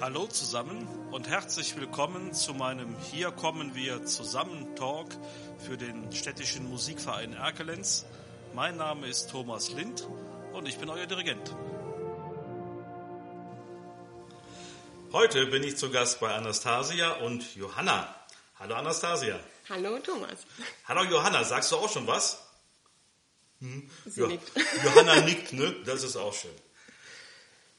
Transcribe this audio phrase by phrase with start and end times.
[0.00, 5.08] Hallo zusammen und herzlich willkommen zu meinem Hier kommen wir zusammen Talk
[5.58, 8.06] für den städtischen Musikverein Erkelenz.
[8.54, 10.08] Mein Name ist Thomas Lind
[10.54, 11.54] und ich bin euer Dirigent.
[15.12, 18.14] Heute bin ich zu Gast bei Anastasia und Johanna.
[18.58, 19.38] Hallo Anastasia.
[19.68, 20.46] Hallo Thomas.
[20.88, 22.42] Hallo Johanna, sagst du auch schon was?
[23.60, 23.90] Hm?
[24.16, 24.50] Jo nickt.
[24.82, 25.76] Johanna nickt, ne?
[25.84, 26.56] Das ist auch schön.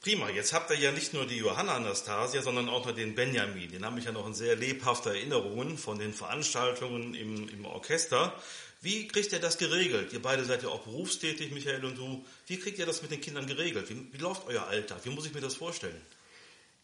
[0.02, 3.70] Prima, jetzt habt ihr ja nicht nur die Johanna Anastasia, sondern auch noch den Benjamin.
[3.70, 8.34] Den habe ich ja noch in sehr lebhafter Erinnerungen von den Veranstaltungen im, im Orchester.
[8.80, 10.12] Wie kriegt ihr das geregelt?
[10.12, 12.24] Ihr beide seid ja auch berufstätig, Michael und du.
[12.48, 13.88] Wie kriegt ihr das mit den Kindern geregelt?
[13.90, 14.98] Wie, wie läuft euer Alltag?
[15.04, 16.00] Wie muss ich mir das vorstellen?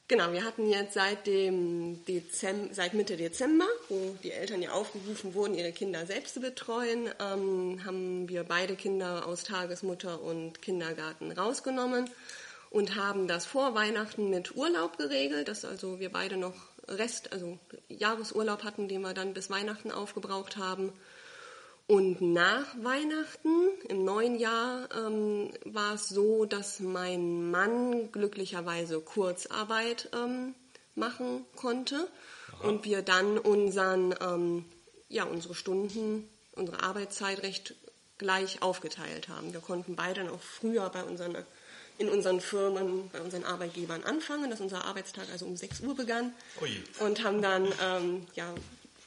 [0.06, 5.34] Genau, wir hatten jetzt seit, dem Dezember, seit Mitte Dezember, wo die Eltern ja aufgerufen
[5.34, 11.32] wurden, ihre Kinder selbst zu betreuen, ähm, haben wir beide Kinder aus Tagesmutter und Kindergarten
[11.32, 12.08] rausgenommen
[12.70, 16.54] und haben das vor Weihnachten mit Urlaub geregelt, dass also wir beide noch
[16.86, 20.92] Rest, also Jahresurlaub hatten, den wir dann bis Weihnachten aufgebraucht haben.
[21.86, 30.10] Und nach Weihnachten, im neuen Jahr, ähm, war es so, dass mein Mann glücklicherweise Kurzarbeit
[30.12, 30.54] ähm,
[30.94, 32.08] machen konnte
[32.58, 32.68] Aha.
[32.68, 34.66] und wir dann unseren, ähm,
[35.08, 37.74] ja, unsere Stunden, unsere Arbeitszeit recht
[38.18, 39.54] gleich aufgeteilt haben.
[39.54, 41.36] Wir konnten beide noch früher bei unseren
[41.98, 46.32] in unseren Firmen, bei unseren Arbeitgebern anfangen, dass unser Arbeitstag also um 6 Uhr begann.
[46.62, 46.82] Ui.
[47.00, 48.54] Und haben dann, ähm, ja,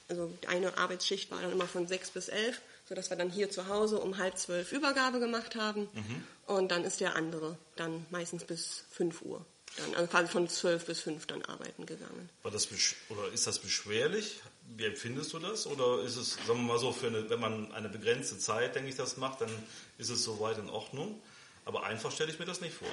[0.10, 3.68] also eine Arbeitsschicht war dann immer von 6 bis 11, sodass wir dann hier zu
[3.70, 5.88] Hause um halb zwölf Übergabe gemacht haben.
[5.94, 6.24] Mhm.
[6.48, 9.46] Und dann ist der andere dann meistens bis 5 Uhr.
[9.78, 12.30] Dann, also quasi von 12 bis 5 dann arbeiten gegangen.
[12.44, 12.68] War das
[13.08, 14.42] oder ist das beschwerlich?
[14.76, 15.66] Wie empfindest du das?
[15.66, 18.90] Oder ist es, sagen wir mal so, für eine, wenn man eine begrenzte Zeit, denke
[18.90, 19.50] ich, das macht, dann
[19.98, 21.22] ist es soweit in Ordnung?
[21.66, 22.88] Aber einfach stelle ich mir das nicht vor.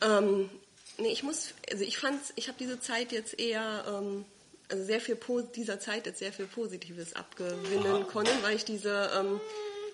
[0.00, 0.48] Ähm,
[0.98, 4.24] nee, ich muss, also ich fand, ich habe diese Zeit jetzt eher, ähm,
[4.68, 5.18] also sehr viel
[5.54, 8.04] dieser Zeit jetzt sehr viel Positives abgewinnen Aha.
[8.04, 9.40] können, weil ich diese ähm,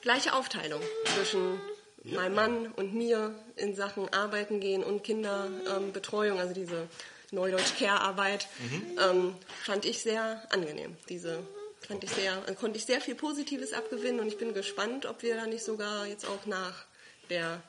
[0.02, 0.80] gleiche Aufteilung
[1.14, 1.60] zwischen
[2.04, 2.20] ja.
[2.20, 6.88] meinem Mann und mir in Sachen Arbeiten gehen und Kinderbetreuung, also diese
[7.32, 8.98] Neudeutsch Care-Arbeit, mhm.
[9.00, 9.34] ähm,
[9.64, 10.96] fand ich sehr angenehm.
[11.08, 11.42] Diese
[11.80, 15.36] fand ich sehr, konnte ich sehr viel Positives abgewinnen und ich bin gespannt, ob wir
[15.36, 16.84] da nicht sogar jetzt auch nach
[17.30, 17.62] der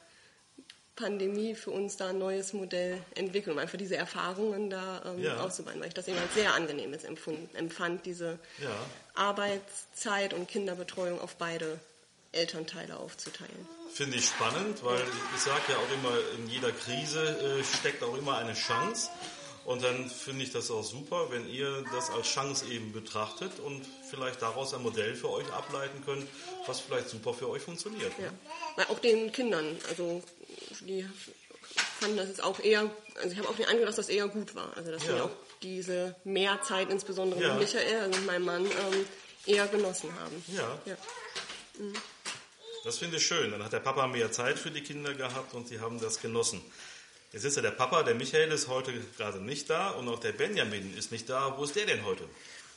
[0.98, 5.38] Pandemie für uns da ein neues Modell entwickeln, um einfach diese Erfahrungen da ähm, ja.
[5.38, 8.76] auszubauen, weil ich das eben als sehr angenehm empfund, empfand, diese ja.
[9.14, 11.80] Arbeitszeit und Kinderbetreuung auf beide
[12.34, 13.68] Elternteile aufzuteilen.
[13.94, 15.02] Finde ich spannend, weil
[15.36, 19.10] ich sage ja auch immer, in jeder Krise äh, steckt auch immer eine Chance.
[19.66, 23.86] Und dann finde ich das auch super, wenn ihr das als Chance eben betrachtet und
[24.10, 26.26] vielleicht daraus ein Modell für euch ableiten könnt,
[26.66, 28.14] was vielleicht super für euch funktioniert.
[28.18, 28.32] Ja.
[28.78, 28.90] Ne?
[28.90, 30.24] Auch den Kindern, also
[30.82, 31.08] die
[32.00, 34.56] fanden das jetzt auch eher, also ich habe auch den Eindruck, dass das eher gut
[34.56, 34.76] war.
[34.76, 35.16] Also dass ja.
[35.16, 37.54] wir auch diese Mehrzeit, insbesondere ja.
[37.54, 39.06] mit Michael, also mit meinem Mann, ähm,
[39.46, 40.44] eher genossen haben.
[40.56, 40.80] Ja.
[40.86, 40.98] ja.
[41.80, 41.94] Mhm.
[42.84, 43.52] Das finde ich schön.
[43.52, 46.62] Dann hat der Papa mehr Zeit für die Kinder gehabt und sie haben das genossen.
[47.34, 50.32] Jetzt ist ja der Papa, der Michael ist heute gerade nicht da und auch der
[50.32, 51.58] Benjamin ist nicht da.
[51.58, 52.24] Wo ist der denn heute?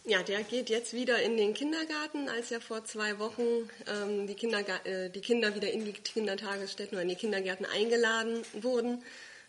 [0.04, 4.34] Ja, der geht jetzt wieder in den Kindergarten, als ja vor zwei Wochen ähm, die,
[4.34, 9.04] Kinderga äh, die Kinder wieder in die Kindertagesstätten oder in die Kindergärten eingeladen wurden.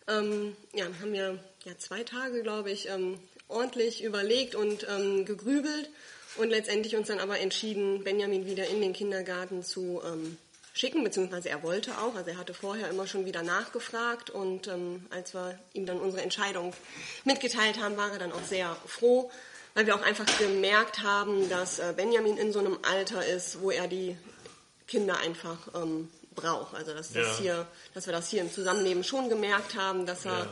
[0.09, 3.17] Ähm, ja, haben wir ja zwei Tage, glaube ich, ähm,
[3.47, 5.89] ordentlich überlegt und ähm, gegrübelt
[6.35, 10.37] und letztendlich uns dann aber entschieden, Benjamin wieder in den Kindergarten zu ähm,
[10.73, 15.05] schicken, beziehungsweise er wollte auch, also er hatte vorher immer schon wieder nachgefragt und ähm,
[15.11, 16.73] als wir ihm dann unsere Entscheidung
[17.23, 19.31] mitgeteilt haben, war er dann auch sehr froh,
[19.73, 23.71] weil wir auch einfach gemerkt haben, dass äh, Benjamin in so einem Alter ist, wo
[23.71, 24.17] er die
[24.87, 26.75] Kinder einfach ähm, braucht.
[26.75, 27.37] Also dass, das ja.
[27.37, 30.49] hier, dass wir das hier im Zusammenleben schon gemerkt haben, dass er ja.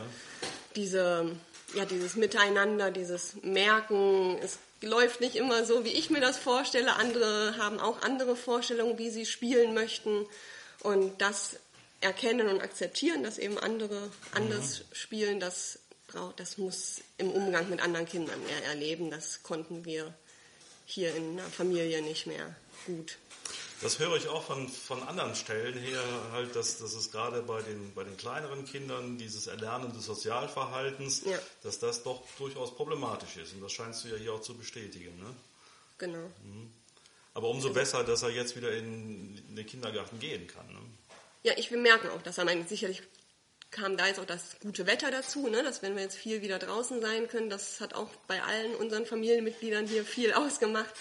[0.76, 1.36] diese,
[1.74, 6.96] ja, dieses Miteinander, dieses Merken, es läuft nicht immer so, wie ich mir das vorstelle.
[6.96, 10.26] Andere haben auch andere Vorstellungen, wie sie spielen möchten.
[10.82, 11.58] Und das
[12.02, 14.96] erkennen und akzeptieren, dass eben andere anders mhm.
[14.96, 15.80] spielen, das
[16.36, 19.12] das muss im Umgang mit anderen Kindern mehr erleben.
[19.12, 20.14] Das konnten wir
[20.86, 23.18] hier in der Familie nicht mehr gut.
[23.82, 26.04] Das höre ich auch von, von anderen Stellen her,
[26.34, 31.24] halt, dass, dass es gerade bei den, bei den kleineren Kindern dieses Erlernen des Sozialverhaltens,
[31.26, 31.40] ja.
[31.64, 33.54] dass das doch durchaus problematisch ist.
[33.54, 35.18] Und das scheinst du ja hier auch zu bestätigen.
[35.18, 35.34] Ne?
[35.98, 36.26] Genau.
[36.44, 36.74] Mhm.
[37.34, 40.68] Aber umso also, besser, dass er jetzt wieder in, in den Kindergarten gehen kann.
[40.68, 40.80] Ne?
[41.44, 43.02] Ja, ich will merken auch, dass er meine, sicherlich
[43.72, 45.64] kam da jetzt auch das gute Wetter dazu, ne?
[45.64, 49.06] dass wenn wir jetzt viel wieder draußen sein können, das hat auch bei allen unseren
[49.06, 50.94] Familienmitgliedern hier viel ausgemacht.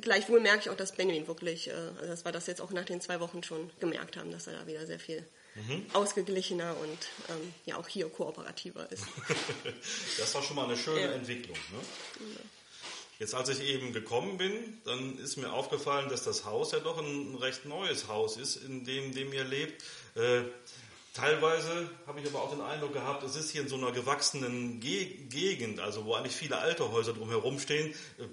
[0.00, 2.84] Gleichwohl merke ich auch, dass Benjamin wirklich, äh, also dass wir das jetzt auch nach
[2.84, 5.86] den zwei Wochen schon gemerkt haben, dass er da wieder sehr viel mhm.
[5.92, 6.98] ausgeglichener und
[7.28, 9.04] ähm, ja auch hier kooperativer ist.
[10.18, 11.12] das war schon mal eine schöne ja.
[11.12, 11.56] Entwicklung.
[11.56, 11.78] Ne?
[12.34, 12.40] Ja.
[13.20, 16.98] Jetzt als ich eben gekommen bin, dann ist mir aufgefallen, dass das Haus ja doch
[16.98, 19.82] ein recht neues Haus ist, in dem, dem ihr lebt.
[20.16, 20.42] Äh,
[21.14, 24.80] teilweise habe ich aber auch den Eindruck gehabt, es ist hier in so einer gewachsenen
[24.80, 27.94] Ge Gegend, also wo eigentlich viele alte Häuser drumherum stehen.
[28.18, 28.24] Äh,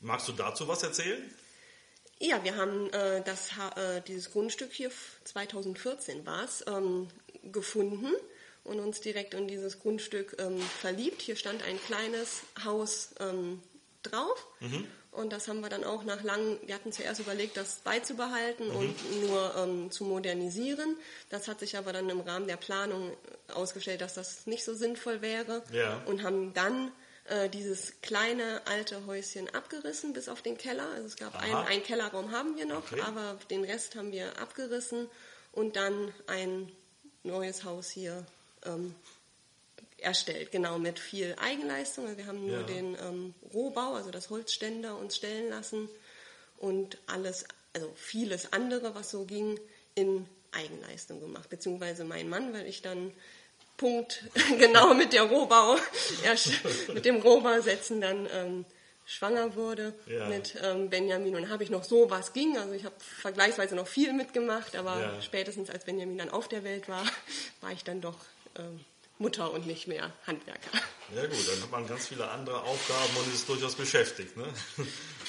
[0.00, 1.22] magst du dazu was erzählen?
[2.18, 4.90] Ja, wir haben äh, das, äh, dieses Grundstück hier
[5.24, 7.08] 2014 war es ähm,
[7.44, 8.12] gefunden
[8.62, 11.22] und uns direkt in dieses Grundstück ähm, verliebt.
[11.22, 13.62] Hier stand ein kleines Haus ähm,
[14.02, 14.46] drauf.
[14.60, 14.86] Mhm.
[15.12, 18.76] Und das haben wir dann auch nach langem, wir hatten zuerst überlegt, das beizubehalten mhm.
[18.76, 20.96] und nur ähm, zu modernisieren.
[21.30, 23.16] Das hat sich aber dann im Rahmen der Planung
[23.52, 25.62] ausgestellt, dass das nicht so sinnvoll wäre.
[25.72, 26.00] Ja.
[26.06, 26.92] Und haben dann
[27.24, 30.88] äh, dieses kleine alte Häuschen abgerissen bis auf den Keller.
[30.94, 33.00] Also es gab einen, einen Kellerraum haben wir noch, okay.
[33.00, 35.08] aber den Rest haben wir abgerissen
[35.52, 36.70] und dann ein
[37.22, 38.24] neues Haus hier
[38.64, 38.94] ähm,
[40.02, 42.06] erstellt, genau mit viel Eigenleistung.
[42.06, 42.62] Also wir haben nur ja.
[42.62, 45.88] den ähm, Rohbau, also das Holzständer uns stellen lassen
[46.58, 49.58] und alles, also vieles andere, was so ging,
[49.94, 51.48] in Eigenleistung gemacht.
[51.48, 53.12] Beziehungsweise mein Mann, weil ich dann
[53.76, 54.24] Punkt
[54.58, 55.76] genau mit der Rohbau,
[56.94, 58.64] mit dem Rohbausetzen dann ähm,
[59.06, 60.28] schwanger wurde ja.
[60.28, 62.56] mit ähm, Benjamin und habe ich noch so was ging.
[62.58, 65.22] Also ich habe vergleichsweise noch viel mitgemacht, aber ja.
[65.22, 67.04] spätestens als Benjamin dann auf der Welt war,
[67.60, 68.16] war ich dann doch
[68.58, 68.84] ähm,
[69.20, 70.70] Mutter und nicht mehr Handwerker.
[71.14, 74.36] Ja gut, dann hat man ganz viele andere Aufgaben und ist durchaus beschäftigt.
[74.36, 74.46] Ne?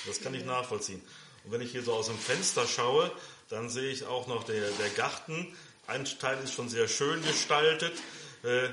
[0.08, 1.02] Das kann ich nachvollziehen.
[1.44, 3.12] Und wenn ich hier so aus dem Fenster schaue,
[3.50, 5.48] dann sehe ich auch noch der, der Garten.
[5.88, 7.94] Ein Teil ist schon sehr schön gestaltet
[8.44, 8.70] äh,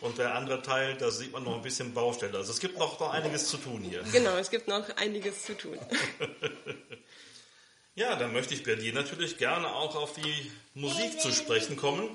[0.00, 2.38] und der andere Teil, da sieht man noch ein bisschen Baustelle.
[2.38, 4.02] Also es gibt noch, noch einiges zu tun hier.
[4.12, 5.78] Genau, es gibt noch einiges zu tun.
[7.94, 12.08] ja, dann möchte ich bei dir natürlich gerne auch auf die Musik zu sprechen kommen.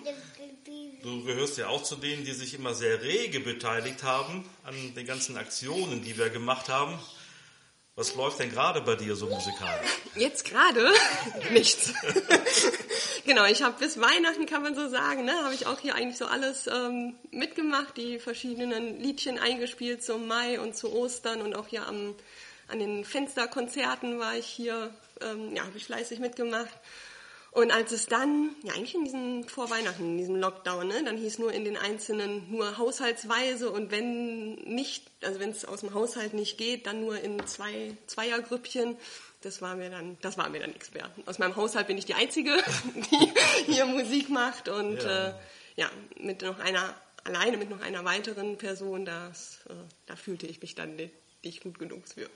[1.02, 5.06] Du gehörst ja auch zu denen, die sich immer sehr rege beteiligt haben an den
[5.06, 7.00] ganzen Aktionen, die wir gemacht haben.
[7.96, 9.90] Was läuft denn gerade bei dir so musikalisch?
[10.16, 10.92] Jetzt gerade
[11.52, 11.94] nichts.
[13.26, 16.18] genau, ich habe bis Weihnachten, kann man so sagen, ne, habe ich auch hier eigentlich
[16.18, 21.68] so alles ähm, mitgemacht, die verschiedenen Liedchen eingespielt zum Mai und zu Ostern und auch
[21.68, 22.16] hier am,
[22.68, 26.74] an den Fensterkonzerten war ich hier, ähm, ja, habe ich fleißig mitgemacht.
[27.52, 31.18] Und als es dann, ja eigentlich in diesem vor Weihnachten, in diesem Lockdown, ne, dann
[31.18, 35.94] hieß nur in den einzelnen nur haushaltsweise und wenn nicht, also wenn es aus dem
[35.94, 38.98] Haushalt nicht geht, dann nur in zwei Zweiergrüppchen.
[39.42, 41.10] Das war mir dann, das war mir dann nichts mehr.
[41.26, 42.52] Aus meinem Haushalt bin ich die Einzige,
[43.12, 45.34] die hier Musik macht und ja, äh,
[45.76, 46.94] ja mit noch einer
[47.24, 49.74] alleine mit noch einer weiteren Person, das, äh,
[50.06, 51.14] da fühlte ich mich dann nicht
[51.62, 52.30] gut genug für.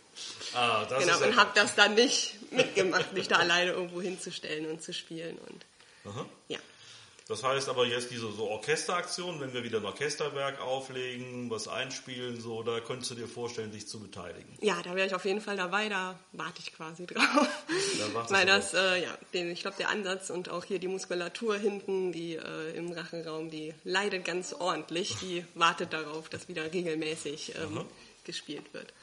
[0.54, 4.66] Ah, das genau, ist und habe das dann nicht mitgemacht, mich da alleine irgendwo hinzustellen
[4.68, 5.38] und zu spielen.
[5.38, 5.66] Und,
[6.06, 6.26] Aha.
[6.48, 6.60] ja.
[7.28, 12.42] Das heißt aber jetzt diese so Orchesteraktionen, wenn wir wieder ein Orchesterwerk auflegen, was einspielen,
[12.42, 14.58] so, da könntest du dir vorstellen, dich zu beteiligen.
[14.60, 17.48] Ja, da wäre ich auf jeden Fall dabei, da warte ich quasi drauf.
[17.98, 21.56] Da Weil das, äh, ja, den, ich glaube, der Ansatz und auch hier die Muskulatur
[21.58, 27.54] hinten, die äh, im Rachenraum, die leidet ganz ordentlich, die wartet darauf, dass wieder regelmäßig
[27.56, 27.86] ähm,
[28.24, 28.94] gespielt wird.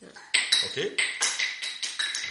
[0.00, 0.08] Ja.
[0.70, 0.96] Okay.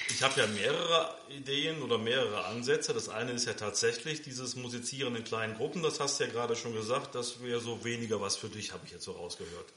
[0.10, 2.94] Ich habe ja mehrere Ideen oder mehrere Ansätze.
[2.94, 5.82] Das eine ist ja tatsächlich dieses Musizieren in kleinen Gruppen.
[5.84, 7.16] Das hast du ja gerade schon gesagt.
[7.16, 9.74] Das wäre so weniger was für dich, habe ich jetzt so rausgehört.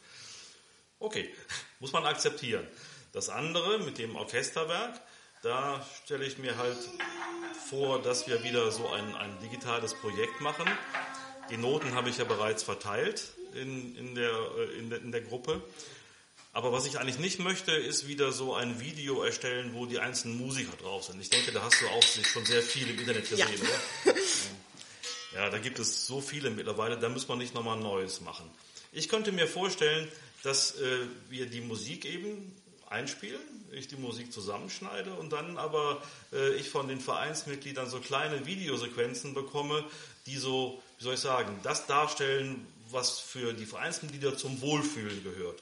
[0.98, 1.32] Okay,
[1.80, 2.66] muss man akzeptieren.
[3.12, 5.00] Das andere mit dem Orchesterwerk,
[5.42, 6.78] da stelle ich mir halt
[7.68, 10.66] vor, dass wir wieder so ein, ein digitales Projekt machen.
[11.50, 15.20] Die Noten habe ich ja bereits verteilt in, in, der, äh, in, der, in der
[15.20, 15.62] Gruppe.
[16.54, 20.38] Aber was ich eigentlich nicht möchte, ist wieder so ein Video erstellen, wo die einzelnen
[20.38, 21.20] Musiker drauf sind.
[21.20, 23.48] Ich denke, da hast du auch schon sehr viel im Internet gesehen,
[24.04, 24.12] ja.
[24.12, 24.20] oder?
[25.34, 28.48] Ja, da gibt es so viele mittlerweile, da muss man nicht nochmal Neues machen.
[28.92, 30.08] Ich könnte mir vorstellen,
[30.44, 32.54] dass äh, wir die Musik eben
[32.88, 33.40] einspielen,
[33.72, 36.00] ich die Musik zusammenschneide und dann aber
[36.32, 39.84] äh, ich von den Vereinsmitgliedern so kleine Videosequenzen bekomme,
[40.26, 45.60] die so, wie soll ich sagen, das darstellen, was für die Vereinsmitglieder zum Wohlfühlen gehört.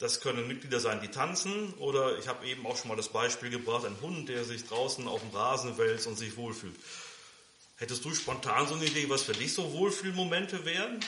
[0.00, 3.50] Das können Mitglieder sein, die tanzen oder ich habe eben auch schon mal das Beispiel
[3.50, 6.74] gebracht, ein Hund, der sich draußen auf dem Rasen wälzt und sich wohlfühlt.
[7.76, 11.00] Hättest du spontan so eine Idee, was für dich so Wohlfühlmomente wären?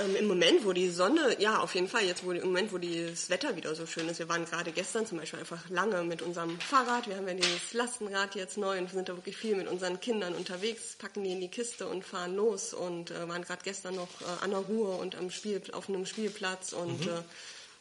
[0.00, 2.78] Ähm, Im Moment, wo die Sonne, ja, auf jeden Fall, jetzt wo, im Moment, wo
[2.78, 4.18] das Wetter wieder so schön ist.
[4.18, 7.06] Wir waren gerade gestern zum Beispiel einfach lange mit unserem Fahrrad.
[7.06, 10.34] Wir haben ja dieses Lastenrad jetzt neu und sind da wirklich viel mit unseren Kindern
[10.34, 14.08] unterwegs, packen die in die Kiste und fahren los und äh, waren gerade gestern noch
[14.22, 17.12] äh, an der Ruhe und am Spiel, auf einem Spielplatz und mhm.
[17.12, 17.22] äh,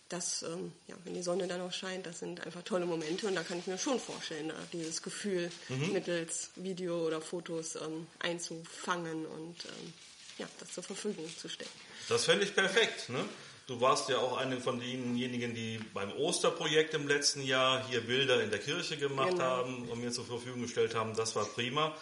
[0.09, 3.35] das, ähm, ja, wenn die Sonne dann auch scheint, das sind einfach tolle Momente und
[3.35, 5.93] da kann ich mir schon vorstellen, da dieses Gefühl mhm.
[5.93, 9.93] mittels Video oder Fotos ähm, einzufangen und ähm,
[10.37, 11.69] ja, das zur Verfügung zu stellen.
[12.09, 13.09] Das fände ich perfekt.
[13.09, 13.23] Ne?
[13.67, 18.43] Du warst ja auch eine von denjenigen, die beim Osterprojekt im letzten Jahr hier Bilder
[18.43, 19.43] in der Kirche gemacht genau.
[19.43, 21.15] haben und mir zur Verfügung gestellt haben.
[21.15, 21.95] Das war prima.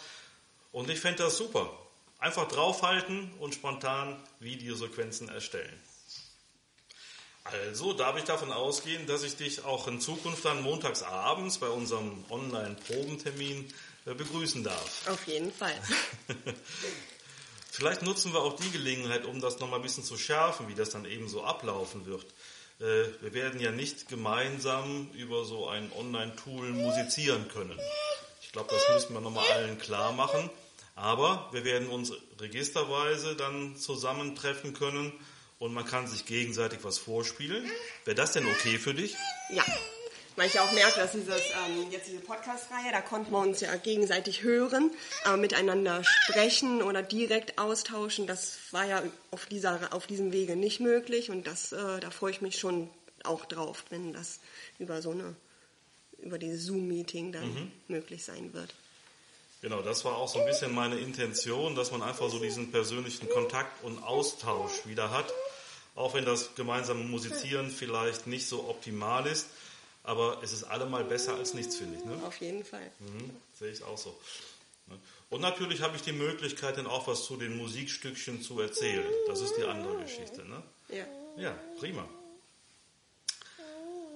[0.72, 1.70] Und ich fände das super.
[2.18, 5.80] Einfach draufhalten und spontan Videosequenzen erstellen.
[7.44, 11.68] Also darf ich davon ausgehen, dass ich dich auch in Zukunft dann montags abends bei
[11.68, 13.72] unserem Online-Probentermin
[14.06, 15.08] äh, begrüßen darf.
[15.08, 15.74] Auf jeden Fall.
[17.74, 20.90] Vielleicht nutzen wir auch die Gelegenheit, um das nochmal ein bisschen zu schärfen, wie das
[20.90, 22.26] dann eben so ablaufen wird.
[22.80, 27.78] Äh, wir werden ja nicht gemeinsam über so ein Online-Tool musizieren können.
[28.42, 30.50] Ich glaube, das müssen wir nochmal allen klar machen.
[30.96, 35.10] Aber wir werden uns registerweise dann zusammentreffen können
[35.58, 37.64] und man kann sich gegenseitig was vorspielen.
[38.04, 39.16] Wäre das denn okay für dich?
[39.48, 39.64] Ja.
[40.36, 43.76] Weil ich auch merke, dass dieses, ähm, jetzt diese Podcast-Reihe, da konnten wir uns ja
[43.76, 44.90] gegenseitig hören,
[45.24, 50.80] aber miteinander sprechen oder direkt austauschen, das war ja auf, dieser, auf diesem Wege nicht
[50.80, 52.88] möglich und das, äh, da freue ich mich schon
[53.24, 54.40] auch drauf, wenn das
[54.78, 55.34] über so eine,
[56.18, 57.72] über dieses Zoom-Meeting dann mhm.
[57.88, 58.74] möglich sein wird.
[59.60, 63.28] Genau, das war auch so ein bisschen meine Intention, dass man einfach so diesen persönlichen
[63.28, 65.32] Kontakt und Austausch wieder hat.
[65.94, 69.46] Auch wenn das gemeinsame Musizieren vielleicht nicht so optimal ist,
[70.02, 72.04] aber es ist allemal besser als nichts, finde ich.
[72.04, 72.20] Ne?
[72.26, 72.90] Auf jeden Fall.
[72.98, 74.16] Mhm, sehe ich auch so.
[74.88, 74.98] Ne?
[75.30, 79.06] Und natürlich habe ich die Möglichkeit, dann auch was zu den Musikstückchen zu erzählen.
[79.26, 80.44] Das ist die andere Geschichte.
[80.44, 80.62] Ne?
[80.88, 81.04] Ja.
[81.36, 82.06] Ja, prima.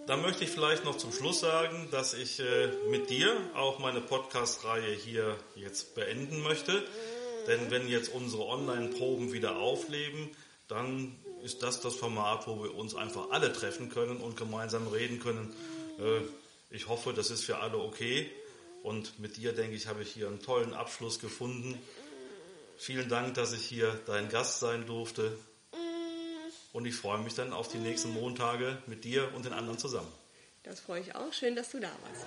[0.06, 4.00] Dann möchte ich vielleicht noch zum Schluss sagen, dass ich äh, mit dir auch meine
[4.00, 6.84] Podcast-Reihe hier jetzt beenden möchte.
[7.48, 10.30] Denn wenn jetzt unsere Online-Proben wieder aufleben,
[10.68, 15.18] dann ist das das Format, wo wir uns einfach alle treffen können und gemeinsam reden
[15.18, 15.52] können.
[15.98, 16.20] Äh,
[16.70, 18.30] ich hoffe, das ist für alle okay.
[18.82, 21.78] Und mit dir, denke ich, habe ich hier einen tollen Abschluss gefunden.
[22.78, 25.36] Vielen Dank, dass ich hier dein Gast sein durfte.
[26.72, 30.12] Und ich freue mich dann auf die nächsten Montage mit dir und den anderen zusammen.
[30.62, 31.32] Das freue ich auch.
[31.32, 32.26] Schön, dass du da warst.